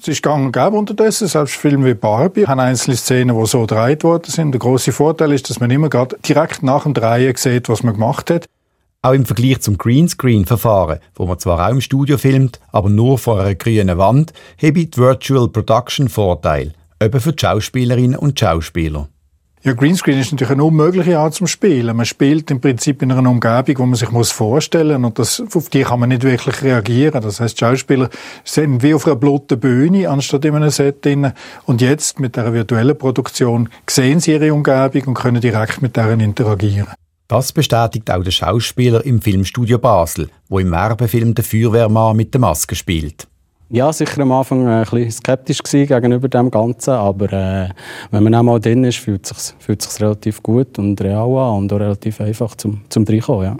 Es 0.00 0.08
ist 0.08 0.22
gang 0.22 0.46
und 0.46 0.52
gäbe 0.52 0.76
unterdessen. 0.76 1.28
Selbst 1.28 1.54
Filme 1.54 1.86
wie 1.86 1.94
Barbie 1.94 2.46
haben 2.46 2.58
einzelne 2.58 2.96
Szenen, 2.96 3.38
die 3.38 3.46
so 3.46 3.60
gedreht 3.60 4.02
worden 4.02 4.30
sind. 4.30 4.52
Der 4.52 4.58
große 4.58 4.92
Vorteil 4.92 5.32
ist, 5.32 5.48
dass 5.50 5.60
man 5.60 5.70
immer 5.70 5.88
gerade 5.88 6.16
direkt 6.26 6.64
nach 6.64 6.82
dem 6.82 6.94
Drehen 6.94 7.36
sieht, 7.36 7.68
was 7.68 7.84
man 7.84 7.94
gemacht 7.94 8.30
hat. 8.30 8.48
Auch 9.02 9.12
im 9.12 9.24
Vergleich 9.24 9.62
zum 9.62 9.78
Greenscreen-Verfahren, 9.78 10.98
wo 11.14 11.24
man 11.24 11.38
zwar 11.38 11.66
auch 11.66 11.72
im 11.72 11.80
Studio 11.80 12.18
filmt, 12.18 12.60
aber 12.70 12.90
nur 12.90 13.16
vor 13.16 13.40
einer 13.40 13.54
grünen 13.54 13.96
Wand, 13.96 14.34
habe 14.62 14.84
die 14.84 14.90
Virtual 14.94 15.48
Production 15.48 16.10
Vorteil, 16.10 16.74
eben 17.02 17.18
für 17.18 17.32
die 17.32 17.40
Schauspielerinnen 17.40 18.18
und 18.18 18.38
Schauspieler. 18.38 19.08
Ja, 19.62 19.72
Greenscreen 19.72 20.18
ist 20.18 20.32
natürlich 20.32 20.52
eine 20.52 20.64
unmögliche 20.64 21.18
Art 21.18 21.32
zum 21.32 21.46
Spielen. 21.46 21.96
Man 21.96 22.04
spielt 22.04 22.50
im 22.50 22.60
Prinzip 22.60 23.00
in 23.00 23.10
einer 23.10 23.30
Umgebung, 23.30 23.78
wo 23.78 23.86
man 23.86 23.94
sich 23.94 24.10
muss 24.10 24.32
vorstellen 24.32 25.02
und 25.06 25.18
das, 25.18 25.42
auf 25.54 25.70
die 25.70 25.82
kann 25.82 26.00
man 26.00 26.10
nicht 26.10 26.22
wirklich 26.22 26.62
reagieren. 26.62 27.22
Das 27.22 27.40
heißt, 27.40 27.58
Schauspieler 27.58 28.10
sind 28.44 28.82
wie 28.82 28.92
auf 28.92 29.06
einer 29.06 29.16
blotten 29.16 29.60
Bühne 29.60 30.10
anstatt 30.10 30.44
in 30.44 30.56
einem 30.56 30.70
Set 30.70 31.04
drin. 31.04 31.32
Und 31.64 31.80
jetzt 31.80 32.20
mit 32.20 32.36
der 32.36 32.52
virtuellen 32.52 32.96
Produktion 32.98 33.70
sehen 33.88 34.20
sie 34.20 34.32
ihre 34.32 34.52
Umgebung 34.52 35.08
und 35.08 35.14
können 35.14 35.40
direkt 35.40 35.80
mit 35.80 35.96
deren 35.96 36.20
interagieren. 36.20 36.88
Das 37.30 37.52
bestätigt 37.52 38.10
auch 38.10 38.24
der 38.24 38.32
Schauspieler 38.32 39.06
im 39.06 39.22
Filmstudio 39.22 39.78
Basel, 39.78 40.28
wo 40.48 40.58
im 40.58 40.72
Werbefilm 40.72 41.32
der 41.32 41.44
Feuerwehrmann 41.44 42.16
mit 42.16 42.34
der 42.34 42.40
Maske 42.40 42.74
spielt 42.74 43.28
ja, 43.72 43.92
sicher 43.92 44.22
am 44.22 44.32
Anfang 44.32 44.66
ein 44.66 44.82
bisschen 44.82 45.12
skeptisch 45.12 45.62
gegenüber 45.62 46.28
dem 46.28 46.50
Ganzen, 46.50 46.90
aber 46.90 47.32
äh, 47.32 47.68
wenn 48.10 48.24
man 48.24 48.34
einmal 48.34 48.58
drin 48.58 48.82
ist, 48.82 48.98
fühlt 48.98 49.30
es 49.30 49.46
sich, 49.46 49.54
fühlt 49.60 49.80
sich 49.80 50.00
relativ 50.00 50.42
gut 50.42 50.76
und 50.80 51.00
real 51.00 51.28
an 51.36 51.58
und 51.58 51.72
auch 51.72 51.78
relativ 51.78 52.20
einfach 52.20 52.56
zum, 52.56 52.80
zum 52.88 53.04
Reinkommen, 53.04 53.44
ja. 53.44 53.56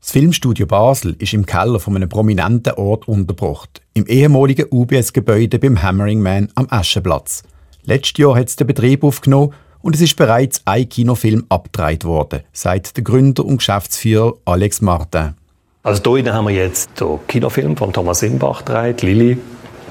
Das 0.00 0.12
Filmstudio 0.12 0.66
Basel 0.66 1.16
ist 1.18 1.34
im 1.34 1.44
Keller 1.44 1.80
von 1.80 1.96
einem 1.96 2.08
prominenten 2.08 2.74
Ort 2.74 3.08
untergebracht, 3.08 3.82
im 3.94 4.06
ehemaligen 4.06 4.66
UBS-Gebäude 4.70 5.58
beim 5.58 5.82
Hammering 5.82 6.20
Man 6.20 6.48
am 6.54 6.68
Aschenplatz. 6.70 7.42
Letztes 7.82 8.18
Jahr 8.18 8.36
hat 8.36 8.46
es 8.46 8.54
den 8.54 8.68
Betrieb 8.68 9.02
aufgenommen 9.02 9.52
und 9.82 9.94
es 9.94 10.00
ist 10.00 10.16
bereits 10.16 10.62
ein 10.64 10.88
Kinofilm 10.88 11.44
abgedreht 11.48 12.04
worden, 12.04 12.40
sagt 12.52 12.96
der 12.96 13.04
Gründer 13.04 13.44
und 13.44 13.58
Geschäftsführer 13.58 14.34
Alex 14.44 14.80
Martin. 14.80 15.34
Also 15.82 16.16
hier 16.16 16.32
haben 16.32 16.46
wir 16.46 16.54
jetzt 16.54 17.00
den 17.00 17.18
Kinofilm 17.26 17.76
von 17.76 17.92
Thomas 17.92 18.22
Imbach 18.22 18.64
gedreht, 18.64 19.02
Lili. 19.02 19.36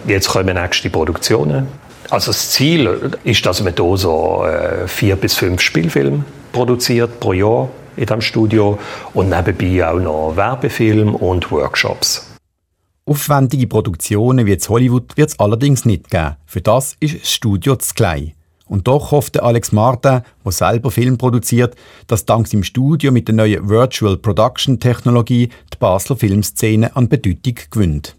Jetzt 0.08 0.30
kommen 0.30 0.56
nächste 0.56 0.90
Produktionen. 0.90 1.68
Also 2.10 2.32
das 2.32 2.52
Ziel 2.52 3.12
ist, 3.24 3.46
dass 3.46 3.62
man 3.62 3.74
hier 3.76 3.98
so 3.98 4.46
äh, 4.46 4.88
vier 4.88 5.16
bis 5.16 5.36
fünf 5.36 5.62
Spielfilme 5.62 6.24
produziert 6.52 7.20
pro 7.20 7.34
Jahr 7.34 7.70
in 7.98 8.06
diesem 8.06 8.22
Studio 8.22 8.80
und 9.14 9.30
nebenbei 9.30 9.88
auch 9.88 10.00
noch 10.00 10.34
Werbefilme 10.36 11.12
und 11.12 11.52
Workshops. 11.52 12.28
Aufwendige 13.06 13.68
Produktionen 13.68 14.46
wie 14.46 14.54
in 14.54 14.60
Hollywood 14.60 15.18
wird 15.18 15.30
es 15.30 15.40
allerdings 15.40 15.86
nicht 15.86 16.10
geben. 16.10 16.38
Für 16.46 16.62
das 16.62 16.96
ist 17.00 17.22
das 17.22 17.32
Studio 17.32 17.76
zu 17.76 17.94
klein. 17.94 18.34
Und 18.72 18.88
doch 18.88 19.12
hoffte 19.12 19.44
Alex 19.44 19.74
Martin, 19.74 20.22
der 20.46 20.51
selber 20.54 20.92
Film 20.92 21.18
produziert, 21.18 21.75
dass 22.08 22.24
dank 22.24 22.48
seinem 22.48 22.63
Studio 22.63 23.12
mit 23.12 23.28
der 23.28 23.36
neuen 23.36 23.68
Virtual 23.68 24.16
Production 24.16 24.80
Technologie 24.80 25.50
die 25.74 25.78
Basler 25.78 26.16
Filmszene 26.16 26.96
an 26.96 27.10
Bedeutung 27.10 27.56
gewinnt. 27.70 28.16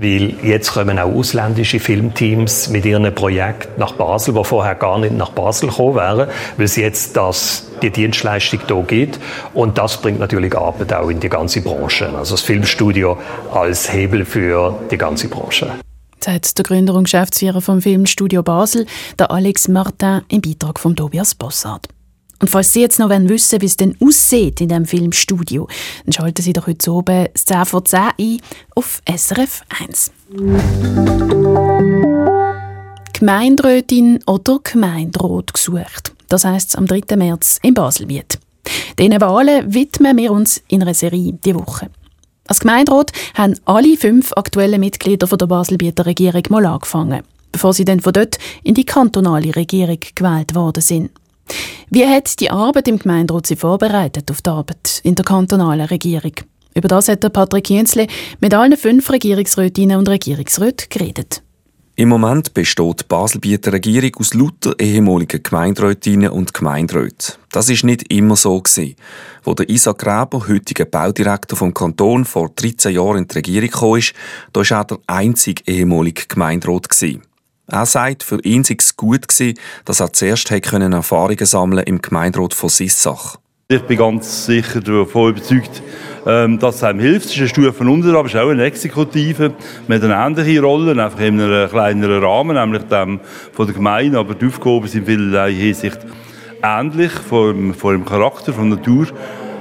Weil 0.00 0.34
jetzt 0.42 0.72
kommen 0.72 0.98
auch 0.98 1.12
ausländische 1.12 1.78
Filmteams 1.78 2.70
mit 2.70 2.84
ihren 2.84 3.14
Projekten 3.14 3.78
nach 3.78 3.92
Basel, 3.92 4.34
die 4.34 4.42
vorher 4.42 4.74
gar 4.74 4.98
nicht 4.98 5.14
nach 5.16 5.30
Basel 5.30 5.68
gekommen 5.68 5.94
wären, 5.94 6.28
weil 6.56 6.64
es 6.64 6.74
jetzt 6.74 7.16
das, 7.16 7.70
die 7.80 7.90
Dienstleistung 7.90 8.62
hier 8.66 8.82
gibt. 8.88 9.20
Und 9.54 9.78
das 9.78 10.02
bringt 10.02 10.18
natürlich 10.18 10.56
Arbeit 10.56 10.92
auch 10.92 11.08
in 11.08 11.20
die 11.20 11.28
ganze 11.28 11.60
Branche. 11.60 12.08
Also 12.08 12.34
das 12.34 12.40
Filmstudio 12.40 13.16
als 13.52 13.92
Hebel 13.92 14.24
für 14.24 14.74
die 14.90 14.98
ganze 14.98 15.28
Branche 15.28 15.70
sagt 16.24 16.56
der 16.56 16.64
Gründer 16.64 16.94
und 16.94 17.04
Geschäftsführer 17.04 17.60
vom 17.60 17.82
Filmstudio 17.82 18.42
Basel, 18.42 18.86
der 19.18 19.30
Alex 19.30 19.68
Martin, 19.68 20.22
im 20.28 20.40
Beitrag 20.40 20.80
von 20.80 20.96
Tobias 20.96 21.34
Bossard. 21.34 21.86
Und 22.40 22.48
falls 22.48 22.72
Sie 22.72 22.80
jetzt 22.80 22.98
noch 22.98 23.10
wissen 23.10 23.60
wie 23.60 23.66
es 23.66 23.76
denn 23.76 23.96
aussieht 24.00 24.60
in 24.60 24.68
diesem 24.68 24.86
Filmstudio, 24.86 25.68
dann 26.04 26.12
schalten 26.12 26.42
Sie 26.42 26.52
doch 26.52 26.66
heute 26.66 26.90
oben 26.90 27.28
10 27.34 27.64
vor 27.66 27.84
10 27.84 28.00
ein 28.18 28.40
auf 28.74 29.02
SRF 29.06 29.62
1. 29.80 30.10
Gemeinderätin 33.12 34.20
oder 34.26 34.58
Gemeinderat 34.62 35.52
gesucht. 35.52 36.12
Das 36.28 36.44
heisst 36.44 36.76
am 36.76 36.86
3. 36.86 37.16
März 37.16 37.58
in 37.62 37.74
Baselbiet. 37.74 38.38
Diesen 38.98 39.20
Wahlen 39.20 39.72
widmen 39.72 40.16
wir 40.16 40.32
uns 40.32 40.62
in 40.68 40.82
einer 40.82 40.94
Serie 40.94 41.34
diese 41.34 41.56
Woche. 41.56 41.90
Als 42.54 42.60
Gemeinderat 42.60 43.10
haben 43.36 43.56
alle 43.64 43.96
fünf 43.96 44.32
aktuellen 44.36 44.78
Mitglieder 44.78 45.26
der 45.26 45.46
Baselbieter 45.46 46.06
Regierung 46.06 46.44
mal 46.50 46.64
angefangen, 46.66 47.24
bevor 47.50 47.72
sie 47.72 47.84
dann 47.84 47.98
von 47.98 48.12
dort 48.12 48.38
in 48.62 48.74
die 48.74 48.84
kantonale 48.84 49.56
Regierung 49.56 49.98
gewählt 50.14 50.54
worden 50.54 50.80
sind. 50.80 51.10
Wie 51.90 52.06
hat 52.06 52.38
die 52.38 52.52
Arbeit 52.52 52.86
im 52.86 53.00
Gemeinderat 53.00 53.48
sie 53.48 53.56
vorbereitet 53.56 54.30
auf 54.30 54.40
die 54.40 54.50
Arbeit 54.50 55.00
in 55.02 55.16
der 55.16 55.24
kantonalen 55.24 55.86
Regierung? 55.86 56.34
Über 56.76 56.86
das 56.86 57.08
hat 57.08 57.24
der 57.24 57.30
Patrick 57.30 57.70
Jünzle 57.70 58.06
mit 58.38 58.54
allen 58.54 58.76
fünf 58.76 59.10
Regierungsrätinnen 59.10 59.98
und 59.98 60.08
Regierungsräten 60.08 60.86
geredet. 60.90 61.42
Im 61.96 62.08
Moment 62.08 62.54
besteht 62.54 63.02
die 63.02 63.04
Baselbieter 63.06 63.72
Regierung 63.72 64.16
aus 64.18 64.34
lauter 64.34 64.74
ehemaligen 64.80 65.40
Gemeinderätinnen 65.40 66.30
und 66.30 66.52
Gemeinderäten. 66.52 67.34
Das 67.52 67.68
ist 67.68 67.84
nicht 67.84 68.12
immer 68.12 68.34
so 68.34 68.60
gewesen. 68.60 68.96
Wo 69.44 69.54
der 69.54 69.68
Isaac 69.68 69.98
Gräber, 69.98 70.48
heutiger 70.48 70.86
Baudirektor 70.86 71.56
vom 71.56 71.72
Kanton, 71.72 72.24
vor 72.24 72.50
13 72.56 72.96
Jahren 72.96 73.18
in 73.18 73.28
die 73.28 73.34
Regierung 73.36 73.70
kam, 73.70 74.00
da 74.52 74.60
war 74.60 74.78
er 74.78 74.84
der 74.86 74.98
einzige 75.06 75.62
ehemalige 75.66 76.22
Gemeinderat. 76.26 76.88
Er 77.68 77.86
sagt, 77.86 78.24
für 78.24 78.40
ihn 78.40 78.64
sei 78.64 78.74
es 78.76 78.96
gut 78.96 79.28
gewesen, 79.28 79.56
dass 79.84 80.00
er 80.00 80.12
zuerst 80.12 80.50
Erfahrungen 80.50 81.46
sammeln 81.46 81.84
im 81.84 82.02
Gemeinderat 82.02 82.54
von 82.54 82.70
Sissach. 82.70 83.36
Ich 83.68 83.82
bin 83.82 83.98
ganz 83.98 84.46
sicher 84.46 84.80
davon 84.80 85.30
überzeugt, 85.30 85.80
ähm, 86.26 86.58
dass 86.58 86.76
es 86.76 86.84
einem 86.84 87.00
hilft. 87.00 87.26
Ist 87.26 87.38
eine 87.38 87.48
Stufe 87.48 87.84
unter, 87.84 88.14
aber 88.14 88.26
es 88.26 88.34
ist 88.34 88.40
auch 88.40 88.48
eine 88.48 88.64
Exekutive 88.64 89.52
mit 89.88 90.02
einer 90.02 90.26
ähnlichen 90.26 90.64
Rolle, 90.64 91.02
einfach 91.02 91.20
in 91.20 91.40
einem 91.40 91.68
kleineren 91.68 92.22
Rahmen, 92.22 92.56
nämlich 92.56 92.82
dem 92.84 93.20
von 93.52 93.66
der 93.66 93.74
Gemeinde, 93.74 94.18
aber 94.18 94.34
die 94.34 94.46
Aufgaben 94.46 94.86
sind 94.86 95.08
in 95.08 95.18
vielerlei 95.18 95.52
Hinsicht 95.52 95.98
ähnlich, 96.62 97.12
von 97.12 97.74
dem 97.82 98.04
Charakter, 98.04 98.52
von 98.52 98.70
der 98.70 98.78
Natur 98.78 99.08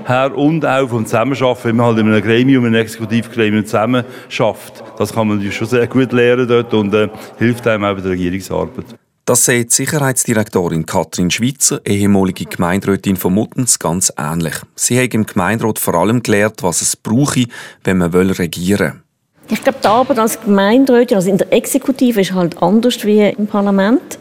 her 0.05 0.35
und 0.35 0.65
auch 0.65 0.89
vom 0.89 1.05
Zusammenarbeiten, 1.05 1.63
wenn 1.63 1.75
man 1.75 1.85
halt 1.87 1.97
in 1.99 2.07
einem 2.07 2.21
Gremium, 2.21 2.65
einem 2.65 2.75
Exekutivgremium 2.75 3.65
zusammen 3.65 4.03
schafft. 4.29 4.83
Das 4.97 5.13
kann 5.13 5.27
man 5.27 5.51
schon 5.51 5.67
sehr 5.67 5.87
gut 5.87 6.11
lernen 6.11 6.47
dort 6.47 6.73
und 6.73 6.93
äh, 6.93 7.09
hilft 7.37 7.67
einem 7.67 7.85
auch 7.85 7.95
bei 7.95 8.01
der 8.01 8.11
Regierungsarbeit. 8.11 8.85
Das 9.25 9.45
sieht 9.45 9.71
Sicherheitsdirektorin 9.71 10.85
Katrin 10.85 11.31
Schweizer, 11.31 11.79
ehemalige 11.85 12.43
Gemeinderätin 12.43 13.15
von 13.15 13.33
Muttens, 13.33 13.79
ganz 13.79 14.11
ähnlich. 14.17 14.55
Sie 14.75 15.01
hat 15.01 15.13
im 15.13 15.25
Gemeinderat 15.25 15.79
vor 15.79 15.95
allem 15.95 16.21
gelernt, 16.21 16.61
was 16.61 16.81
es 16.81 16.97
brauche, 16.97 17.45
wenn 17.85 17.99
man 17.99 18.11
regieren 18.11 19.01
will. 19.47 19.57
Ich 19.57 19.63
glaube, 19.63 19.79
die 19.81 19.87
Arbeit 19.87 20.19
als 20.19 20.41
Gemeinderätin, 20.41 21.15
also 21.15 21.29
in 21.29 21.37
der 21.37 21.53
Exekutive, 21.53 22.19
ist 22.19 22.33
halt 22.33 22.61
anders 22.61 23.05
wie 23.05 23.21
im 23.21 23.47
Parlament. 23.47 24.19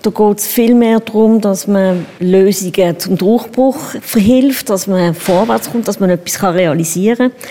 Da 0.00 0.08
geht 0.08 0.38
es 0.38 0.46
viel 0.46 0.74
mehr 0.74 1.00
darum, 1.00 1.42
dass 1.42 1.66
man 1.66 2.06
Lösungen 2.18 2.98
zum 2.98 3.18
Durchbruch 3.18 3.96
verhilft, 4.00 4.70
dass 4.70 4.86
man 4.86 5.14
vorwärts 5.14 5.70
kommt, 5.70 5.88
dass 5.88 6.00
man 6.00 6.08
etwas 6.08 6.42
realisieren 6.42 7.32
kann. 7.32 7.42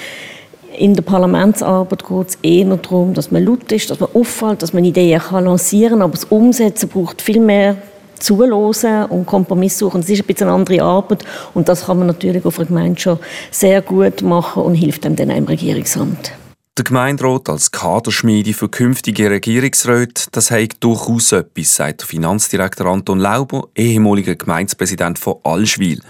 In 0.77 0.94
der 0.94 1.03
Parlamentsarbeit 1.03 2.05
geht 2.05 2.27
es 2.27 2.36
eher 2.41 2.65
darum, 2.77 3.13
dass 3.13 3.32
man 3.32 3.46
laut 3.46 3.72
ist, 3.72 3.89
dass 3.89 4.00
man 4.00 4.10
auffällt, 4.13 4.62
dass 4.62 4.74
man 4.74 4.84
Ideen 4.84 5.20
kann 5.20 5.46
lancieren 5.46 6.00
kann. 6.00 6.01
Aber 6.01 6.13
das 6.13 6.25
Umsetzen 6.25 6.89
braucht 6.89 7.22
viel 7.22 7.39
mehr 7.39 7.77
Zuhören 8.20 9.05
und 9.10 9.25
Kompromiss 9.25 9.77
suchen. 9.77 10.01
Das 10.01 10.10
ist 10.10 10.22
ein 10.22 10.25
bisschen 10.25 10.48
eine 10.48 10.55
andere 10.55 10.82
Arbeit 10.82 11.24
und 11.53 11.70
das 11.70 11.86
kann 11.86 11.98
man 11.98 12.08
natürlich 12.08 12.46
auf 12.46 12.60
einer 12.60 12.67
Gemeinde 12.67 13.00
schon 13.00 13.20
sehr 13.51 13.82
gut 13.82 14.22
machen 14.22 14.63
und 14.63 14.75
hilft 14.75 15.05
einem 15.05 15.15
dann 15.15 15.29
im 15.29 15.46
Regierungsamt. 15.46 16.32
Der 16.77 16.84
Gemeinderat 16.84 17.48
als 17.48 17.72
Kaderschmiede 17.72 18.53
für 18.53 18.67
künftige 18.67 19.29
Regierungsräte, 19.29 20.25
das 20.34 20.51
hat 20.51 20.75
durchaus 20.82 21.32
etwas, 21.32 21.75
sagt 21.75 22.01
der 22.01 22.08
Finanzdirektor 22.08 22.88
Anton 22.88 23.20
Lauber, 23.20 23.70
ehemaliger 23.75 24.36
Gemeindepräsident 24.36 25.17
von 25.17 25.36
Allschwil. 25.44 26.01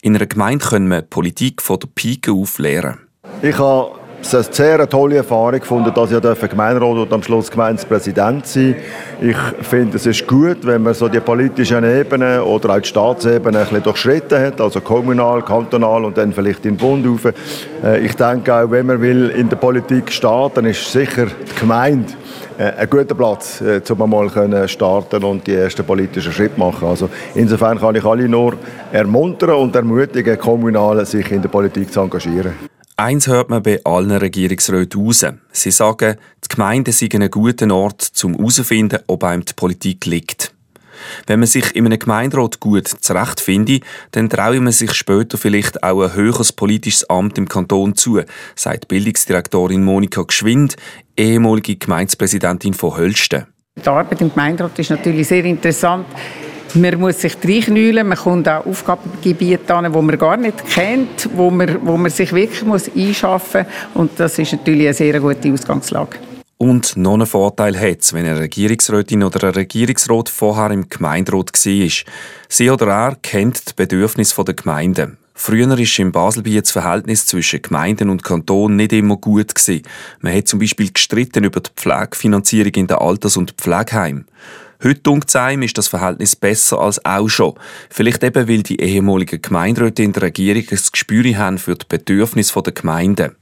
In 0.00 0.16
einer 0.16 0.26
Gemeinde 0.26 0.64
können 0.64 0.88
wir 0.88 1.02
Politik 1.02 1.60
von 1.60 1.78
der 1.78 1.88
Pike 1.94 2.32
auf 2.32 2.58
lernen. 2.58 3.00
Ich 3.42 3.58
habe 3.58 3.98
es 4.26 4.34
eine 4.34 4.54
sehr 4.54 4.88
tolle 4.88 5.16
Erfahrung 5.16 5.60
gefunden, 5.60 5.92
dass 5.94 6.10
ich 6.10 6.48
Gemeinderat 6.48 6.96
und 6.96 7.12
am 7.12 7.22
Schluss 7.22 7.50
Gemeindepräsident 7.50 8.46
sein 8.46 8.76
Ich 9.20 9.36
finde, 9.62 9.96
es 9.96 10.06
ist 10.06 10.26
gut, 10.26 10.58
wenn 10.62 10.82
man 10.82 10.94
so 10.94 11.08
die 11.08 11.20
politischen 11.20 11.84
Ebenen 11.84 12.40
oder 12.40 12.70
auch 12.70 12.80
die 12.80 12.88
Staatsebene 12.88 13.58
ein 13.58 13.64
bisschen 13.64 13.82
durchschritten 13.82 14.38
hat, 14.38 14.60
also 14.60 14.80
kommunal, 14.80 15.42
kantonal 15.42 16.04
und 16.04 16.16
dann 16.16 16.32
vielleicht 16.32 16.64
den 16.64 16.76
Bund 16.76 17.06
rauf. 17.06 17.32
Äh, 17.84 18.00
ich 18.04 18.14
denke 18.14 18.54
auch, 18.54 18.70
wenn 18.70 18.86
man 18.86 19.00
will 19.00 19.30
in 19.30 19.48
der 19.48 19.56
Politik 19.56 20.10
steht, 20.10 20.56
dann 20.56 20.66
ist 20.66 20.90
sicher 20.90 21.26
die 21.26 21.60
Gemeinde 21.60 22.12
äh, 22.58 22.72
ein 22.78 22.88
guter 22.88 23.14
Platz, 23.14 23.60
äh, 23.60 23.80
um 23.90 24.10
mal 24.10 24.28
können 24.28 24.68
starten 24.68 25.24
und 25.24 25.46
die 25.46 25.54
ersten 25.54 25.84
politischen 25.84 26.32
Schritte 26.32 26.58
machen. 26.58 26.88
Also 26.88 27.08
insofern 27.34 27.78
kann 27.78 27.94
ich 27.94 28.04
alle 28.04 28.28
nur 28.28 28.54
ermuntern 28.92 29.50
und 29.50 29.74
ermutigen, 29.74 30.38
Kommunale 30.38 31.04
sich 31.04 31.30
in 31.32 31.42
der 31.42 31.48
Politik 31.48 31.92
zu 31.92 32.00
engagieren. 32.00 32.73
Eins 32.96 33.26
hört 33.26 33.50
man 33.50 33.60
bei 33.60 33.80
allen 33.82 34.12
Regierungsräten 34.12 35.04
raus. 35.04 35.26
Sie 35.50 35.72
sagen, 35.72 36.16
die 36.44 36.48
Gemeinden 36.48 36.92
seien 36.92 37.22
ein 37.22 37.30
guter 37.30 37.68
Ort, 37.74 38.12
um 38.22 38.36
herauszufinden, 38.36 39.00
ob 39.08 39.24
einem 39.24 39.44
die 39.44 39.52
Politik 39.52 40.06
liegt. 40.06 40.54
Wenn 41.26 41.40
man 41.40 41.48
sich 41.48 41.74
in 41.74 41.86
einem 41.86 41.98
Gemeinderat 41.98 42.60
gut 42.60 42.86
zurechtfindet, 42.86 43.82
dann 44.12 44.30
traue 44.30 44.60
man 44.60 44.72
sich 44.72 44.94
später 44.94 45.36
vielleicht 45.36 45.82
auch 45.82 46.02
ein 46.02 46.14
höheres 46.14 46.52
politisches 46.52 47.10
Amt 47.10 47.36
im 47.36 47.48
Kanton 47.48 47.96
zu, 47.96 48.20
sagt 48.54 48.86
Bildungsdirektorin 48.86 49.82
Monika 49.82 50.22
Geschwind, 50.22 50.76
ehemalige 51.16 51.74
Gemeindepräsidentin 51.74 52.74
von 52.74 52.96
Hölsten. 52.96 53.46
Die 53.76 53.88
Arbeit 53.88 54.20
im 54.20 54.30
Gemeinderat 54.30 54.78
ist 54.78 54.90
natürlich 54.90 55.26
sehr 55.26 55.44
interessant. 55.44 56.06
Man 56.74 56.98
muss 56.98 57.20
sich 57.20 57.36
reinknüllen, 57.42 58.08
man 58.08 58.18
kommt 58.18 58.48
auch 58.48 58.66
Aufgabengebiete 58.66 59.74
an, 59.74 59.92
die 59.92 60.02
man 60.02 60.18
gar 60.18 60.36
nicht 60.36 60.66
kennt, 60.66 61.28
wo 61.36 61.50
man, 61.50 61.78
wo 61.86 61.96
man 61.96 62.10
sich 62.10 62.32
wirklich 62.32 62.64
muss 62.64 62.90
einschaffen 62.94 63.64
muss. 63.94 64.02
Und 64.02 64.18
das 64.18 64.38
ist 64.38 64.52
natürlich 64.52 64.86
eine 64.86 64.94
sehr 64.94 65.20
gute 65.20 65.52
Ausgangslage. 65.52 66.18
Und 66.58 66.96
noch 66.96 67.14
einen 67.14 67.26
Vorteil 67.26 67.78
hat 67.78 68.00
es, 68.00 68.12
wenn 68.12 68.26
eine 68.26 68.40
Regierungsrätin 68.40 69.22
oder 69.22 69.48
ein 69.48 69.54
Regierungsrat 69.54 70.28
vorher 70.28 70.70
im 70.70 70.88
Gemeinderat 70.88 71.52
war. 71.52 71.90
Sie 72.48 72.70
oder 72.70 72.86
er 72.88 73.16
kennt 73.22 73.68
die 73.68 73.72
Bedürfnisse 73.76 74.42
der 74.44 74.54
Gemeinden. 74.54 75.18
Früher 75.36 75.68
war 75.68 75.78
im 75.78 76.12
Baselbiet 76.12 76.62
das 76.62 76.70
Verhältnis 76.70 77.26
zwischen 77.26 77.60
Gemeinden 77.60 78.08
und 78.08 78.22
Kanton 78.22 78.76
nicht 78.76 78.92
immer 78.92 79.16
gut. 79.16 79.54
Gewesen. 79.54 79.82
Man 80.20 80.34
hat 80.34 80.46
zum 80.46 80.60
Beispiel 80.60 80.92
gestritten 80.92 81.42
über 81.42 81.60
die 81.60 81.70
Pflegefinanzierung 81.74 82.72
in 82.74 82.86
den 82.86 82.96
Alters- 82.96 83.36
und 83.36 83.52
Pflegeheimen. 83.52 84.26
Heute 84.82 85.00
dunkt 85.00 85.34
ist 85.34 85.78
das 85.78 85.88
Verhältnis 85.88 86.36
besser 86.36 86.78
als 86.78 87.04
auch 87.04 87.28
schon. 87.28 87.54
Vielleicht 87.90 88.22
eben, 88.22 88.48
weil 88.48 88.62
die 88.62 88.80
ehemaligen 88.80 89.42
Gemeinderäte 89.42 90.02
in 90.02 90.12
der 90.12 90.22
Regierung 90.22 90.64
ein 90.70 90.78
Gespür 90.92 91.24
haben 91.36 91.58
für 91.58 91.74
die 91.74 91.86
Bedürfnisse 91.88 92.62
der 92.62 92.72
Gemeinden. 92.72 93.34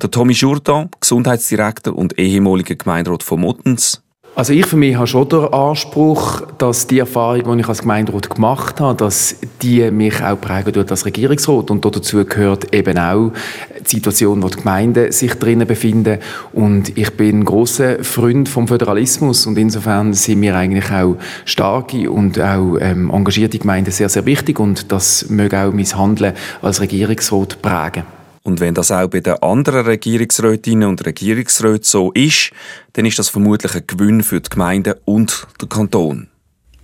Der 0.00 0.10
Tommy 0.10 0.32
Jourdan, 0.32 0.90
Gesundheitsdirektor 1.00 1.96
und 1.96 2.18
ehemaliger 2.18 2.76
Gemeinderat 2.76 3.22
von 3.22 3.40
Muttens, 3.40 4.02
also 4.34 4.52
ich 4.52 4.66
für 4.66 4.76
mich 4.76 4.94
habe 4.94 5.06
schon 5.06 5.28
den 5.28 5.52
Anspruch, 5.52 6.42
dass 6.58 6.86
die 6.86 7.00
Erfahrung, 7.00 7.56
die 7.56 7.60
ich 7.62 7.68
als 7.68 7.80
Gemeinderat 7.80 8.30
gemacht 8.30 8.80
habe, 8.80 8.96
dass 8.96 9.36
die 9.62 9.90
mich 9.90 10.22
auch 10.22 10.40
prägen 10.40 10.72
tut 10.72 10.90
als 10.90 11.04
Regierungsrat. 11.04 11.70
Und 11.70 11.84
dazu 11.84 12.24
gehört 12.24 12.72
eben 12.72 12.98
auch 12.98 13.32
die 13.80 13.96
Situation, 13.96 14.42
wo 14.42 14.48
die 14.48 14.58
Gemeinden 14.58 15.10
sich 15.10 15.34
drinnen 15.34 15.66
befinden. 15.66 16.18
Und 16.52 16.96
ich 16.96 17.10
bin 17.16 17.40
ein 17.40 17.44
grosser 17.44 18.04
Freund 18.04 18.48
vom 18.48 18.68
Föderalismus 18.68 19.46
und 19.46 19.58
insofern 19.58 20.14
sind 20.14 20.40
mir 20.40 20.54
eigentlich 20.54 20.90
auch 20.92 21.16
starke 21.44 22.10
und 22.10 22.40
auch 22.40 22.76
ähm, 22.80 23.10
engagierte 23.10 23.58
Gemeinden 23.58 23.90
sehr, 23.90 24.08
sehr 24.08 24.24
wichtig 24.24 24.60
und 24.60 24.92
das 24.92 25.28
möge 25.30 25.58
auch 25.58 25.72
mein 25.72 25.86
Handeln 25.86 26.34
als 26.62 26.80
Regierungsrat 26.80 27.60
prägen. 27.60 28.17
Und 28.42 28.60
wenn 28.60 28.74
das 28.74 28.90
auch 28.90 29.08
bei 29.08 29.20
den 29.20 29.42
anderen 29.42 29.86
Regierungsrätinnen 29.86 30.88
und 30.88 31.04
Regierungsräten 31.04 31.84
so 31.84 32.12
ist, 32.12 32.50
dann 32.94 33.06
ist 33.06 33.18
das 33.18 33.28
vermutlich 33.28 33.74
ein 33.74 33.86
Gewinn 33.86 34.22
für 34.22 34.40
die 34.40 34.50
Gemeinden 34.50 34.94
und 35.04 35.46
den 35.60 35.68
Kanton. 35.68 36.28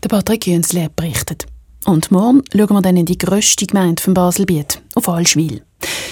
Der 0.02 0.08
Patrick 0.08 0.46
Jünsle 0.46 0.90
berichtet. 0.94 1.46
Und 1.86 2.10
morgen 2.10 2.42
schauen 2.52 2.72
wir 2.72 2.82
dann 2.82 2.96
in 2.96 3.06
die 3.06 3.18
grösste 3.18 3.66
Gemeinde 3.66 4.02
von 4.02 4.14
Baselbiet, 4.14 4.82
auf 4.94 5.08
Allschwil. 5.08 5.62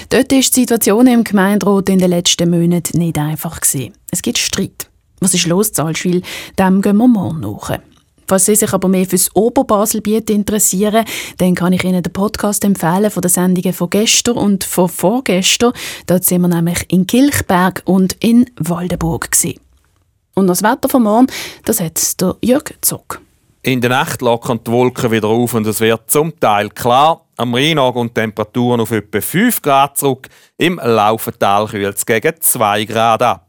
Dort 0.09 0.31
ist 0.31 0.55
die 0.55 0.61
Situation 0.61 1.07
im 1.07 1.23
Gemeinderat 1.23 1.89
in 1.89 1.99
den 1.99 2.09
letzten 2.09 2.49
Monaten 2.49 2.99
nicht 2.99 3.17
einfach 3.17 3.59
gewesen. 3.59 3.93
Es 4.11 4.21
gibt 4.21 4.37
Streit. 4.37 4.89
Was 5.19 5.33
ist 5.33 5.47
los 5.47 5.71
zu 5.71 5.83
Allschwil? 5.83 6.21
Dem 6.59 6.81
gehen 6.81 6.97
wir 6.97 7.07
morgen 7.07 7.39
nach. 7.39 7.79
Falls 8.27 8.45
Sie 8.45 8.55
sich 8.55 8.73
aber 8.73 8.87
mehr 8.87 9.05
fürs 9.05 9.35
Oberbaselbiet 9.35 10.29
interessieren, 10.29 11.05
dann 11.37 11.55
kann 11.55 11.73
ich 11.73 11.83
Ihnen 11.83 12.03
den 12.03 12.13
Podcast 12.13 12.63
empfehlen 12.63 13.11
von 13.11 13.21
den 13.21 13.29
Sendungen 13.29 13.73
von 13.73 13.89
gestern 13.89 14.37
und 14.37 14.63
von 14.63 14.89
vorgestern. 14.89 15.73
Dort 16.07 16.23
sind 16.23 16.41
wir 16.41 16.47
nämlich 16.47 16.85
in 16.89 17.07
Kilchberg 17.07 17.81
und 17.85 18.13
in 18.19 18.49
Waldenburg. 18.59 19.31
Gewesen. 19.31 19.59
Und 20.35 20.47
das 20.47 20.63
Wetter 20.63 20.89
von 20.89 21.03
morgen, 21.03 21.27
das 21.65 21.79
hat 21.79 22.19
der 22.21 22.35
Jörg 22.41 22.73
Zock. 22.81 23.21
In 23.61 23.79
der 23.79 23.91
Nacht 23.91 24.21
lockern 24.21 24.59
die 24.65 24.71
Wolken 24.71 25.11
wieder 25.11 25.29
auf 25.29 25.53
und 25.53 25.65
es 25.67 25.79
wird 25.79 26.11
zum 26.11 26.37
Teil 26.39 26.69
klar. 26.69 27.25
Am 27.37 27.53
Rhein 27.53 27.77
gehen 27.77 28.07
die 28.07 28.13
Temperaturen 28.13 28.81
auf 28.81 28.91
etwa 28.91 29.21
5 29.21 29.61
Grad 29.61 29.97
zurück. 29.97 30.27
Im 30.57 30.81
Laufental 30.83 31.67
kühlt 31.67 31.97
es 31.97 32.05
gegen 32.05 32.33
2 32.39 32.85
Grad 32.85 33.21
ab. 33.21 33.42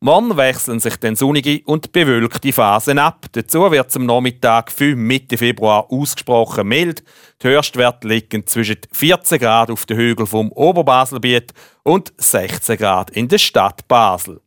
Morgen 0.00 0.36
wechseln 0.36 0.78
sich 0.78 0.94
dann 0.98 1.16
sonnige 1.16 1.60
und 1.64 1.90
bewölkte 1.90 2.52
Phasen 2.52 3.00
ab. 3.00 3.26
Dazu 3.32 3.68
wird 3.72 3.96
am 3.96 4.06
Nachmittag 4.06 4.70
für 4.70 4.94
Mitte 4.94 5.36
Februar 5.36 5.90
ausgesprochen 5.90 6.68
mild. 6.68 7.02
Die 7.42 7.48
Höchstwerte 7.48 8.06
liegen 8.06 8.46
zwischen 8.46 8.76
14 8.92 9.40
Grad 9.40 9.72
auf 9.72 9.86
den 9.86 9.96
Hügeln 9.96 10.28
vom 10.28 10.52
Oberbaselbiet 10.52 11.52
und 11.82 12.12
16 12.16 12.76
Grad 12.76 13.10
in 13.10 13.26
der 13.26 13.38
Stadt 13.38 13.88
Basel. 13.88 14.40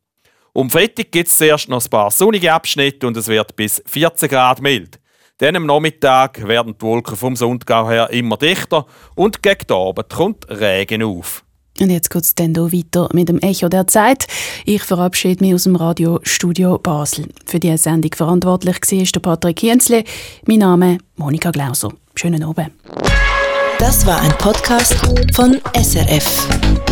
Um 0.53 0.69
Freitag 0.69 1.11
gibt 1.11 1.27
es 1.27 1.37
zuerst 1.37 1.67
noch 1.67 1.83
ein 1.83 1.89
paar 1.89 2.11
sonnige 2.11 2.53
Abschnitte 2.53 3.05
und 3.05 3.17
es 3.17 3.27
wird 3.27 3.53
bis 3.57 3.83
14 3.87 4.29
Grad 4.29 4.61
mild. 4.61 5.01
Dann 5.39 5.57
am 5.57 5.65
Nachmittag 5.65 6.47
werden 6.47 6.75
die 6.77 6.81
Wolken 6.81 7.17
vom 7.17 7.35
Sundgau 7.35 7.89
her 7.89 8.09
immer 8.11 8.37
dichter 8.37 8.85
und 9.15 9.43
gegen 9.43 9.69
Abend 9.69 10.09
kommt 10.09 10.49
Regen 10.49 11.03
auf. 11.03 11.43
Und 11.79 11.89
jetzt 11.89 12.10
geht 12.10 12.23
es 12.23 12.36
dann 12.36 12.53
hier 12.53 12.71
weiter 12.71 13.10
mit 13.13 13.29
dem 13.29 13.39
Echo 13.39 13.69
der 13.69 13.88
Zeit. 13.88 14.27
Ich 14.65 14.84
verabschiede 14.84 15.43
mich 15.43 15.53
aus 15.53 15.63
dem 15.63 15.75
Radiostudio 15.75 16.77
Basel. 16.77 17.27
Für 17.45 17.60
diese 17.60 17.77
Sendung 17.77 18.12
verantwortlich 18.15 18.77
war 18.91 19.03
der 19.05 19.19
Patrick 19.19 19.60
Hienzle. 19.60 20.03
Mein 20.45 20.60
Name 20.60 20.97
Monika 21.15 21.51
Glauser. 21.51 21.89
Schönen 22.15 22.43
Abend. 22.43 22.71
Das 23.79 24.05
war 24.05 24.21
ein 24.21 24.31
Podcast 24.38 24.95
von 25.34 25.60
SRF. 25.75 26.90